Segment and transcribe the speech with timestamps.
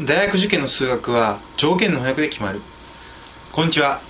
[0.00, 2.62] 大学受験の数学は条件の翻訳で決まる。
[3.52, 4.00] こんにちは。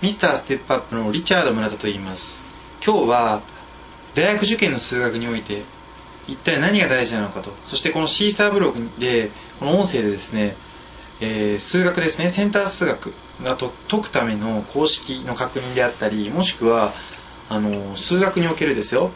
[0.00, 2.40] ミスターステップアップのリチャード村田と言います。
[2.82, 3.42] 今日は
[4.14, 5.64] 大学受験の数学において
[6.26, 7.52] 一体何が大事なのかと。
[7.66, 9.30] そしてこのシーサーブログで
[9.60, 10.56] この音声でですね、
[11.20, 12.30] えー、数学ですね。
[12.30, 13.12] センター数学
[13.42, 16.94] がと解くための公式の確認であったりもしくは
[17.50, 19.10] あの数学におけるですよ。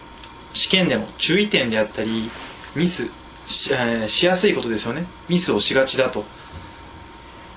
[0.53, 2.31] 試験でも注意点であったり
[2.77, 3.09] ミス
[3.49, 5.07] し,、え、しやすいことですよね。
[5.29, 6.25] ミスをしがちだと。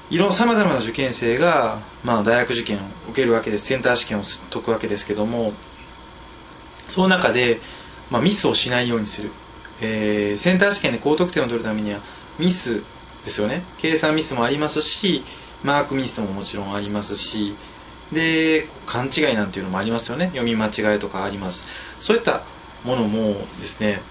[0.10, 3.68] いろさまざまな受験生が、まあ、大学受験を受けるわけです。
[3.68, 5.54] センター試験を解くわけですけども
[6.86, 7.62] その中で、
[8.10, 9.32] まあ、ミスをしないようにする、
[9.80, 12.02] えー、センター試験で高得点を取るためには
[12.38, 12.84] ミス
[13.24, 13.64] ですよね。
[13.78, 15.24] 計算ミスもありますし
[15.64, 17.56] マークミスももちろんありますし
[18.12, 20.26] で勘違いなんていうのもありますよね。
[20.34, 21.66] 読み間違いとかあります。
[22.00, 22.44] そういった
[22.84, 24.02] ものもですね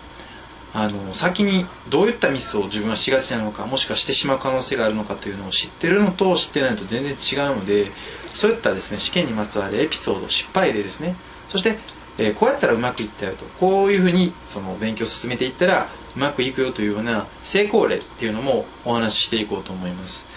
[0.73, 7.91] あの先にどういったミスを自分はしがちなのかもしくはしてしまう可能性があるのかというのを知ってるのと知ってないと全然違うので
[8.35, 11.17] そういったですね試験にまつわるエピソード失敗例ですね。
[11.49, 11.79] そして、
[12.19, 13.45] えー、こうやったらうまくいったよと。
[13.59, 20.29] こういうふうにその勉強を進めていったらうまくいくよというような成功例っていうのもお話ししていこうと思います。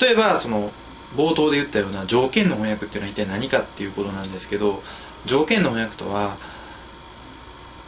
[0.00, 0.72] 例えばその
[1.14, 4.82] 冒頭で言ったような条件の翻訳っていうのは一体何かっていうことなんですけど
[5.24, 6.36] 条件の翻訳とは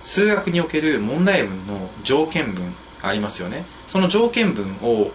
[0.02, 3.64] 数学における問題文の条件文がありますよね。
[3.86, 5.10] その条件文を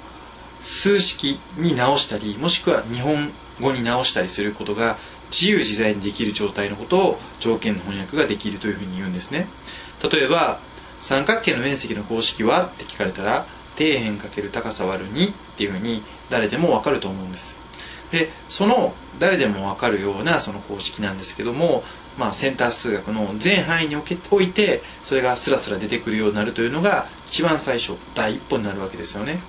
[0.59, 4.97] 数式に直したりもしくは日本語に直したりすることが
[5.29, 9.47] 自由自在にできる状態のことを条件の翻訳ができるというふうに言うんですね。
[10.09, 10.59] 例えば
[11.01, 13.45] 三角形の面積の公式はって聞かれたら
[13.77, 17.57] 底辺×高さ割る2っていうふうに誰でもわかると思うんです。
[18.13, 21.83] でその誰でも分かるようなその公式なんですけども、
[22.15, 29.39] まあ、センター数学の全範囲においてそれがスラスラ出てくるようになるというのが一番最初第一歩になるわけですよね。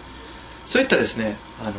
[0.65, 1.73] そういったですねあの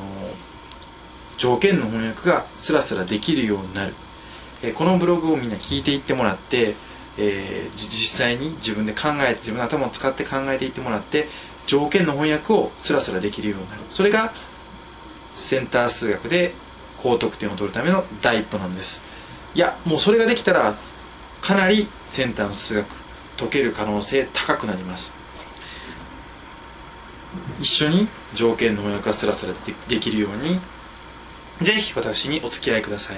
[1.40, 3.96] 条件の翻訳がスラスラできるようになる、
[4.62, 6.76] えこのブログをみんな聞いていってもらって、
[7.18, 11.28] えー、実際に自分で考えて自分の頭を使って考えていってもらって
[11.66, 13.82] 条件の翻訳をスラスラできるようになる。
[13.90, 14.32] それが
[15.34, 16.54] センター数学で
[17.06, 19.04] 高得点を取るための第一歩なんです。
[19.54, 20.76] いやもうそれができたら
[21.40, 22.88] かなりセンターの数学
[23.38, 25.14] 解ける可能性高くなります。
[27.60, 29.54] 一緒に条件の翻訳がスラスラ
[29.88, 30.60] できるように
[31.62, 33.18] ぜひ私にお付き合いください。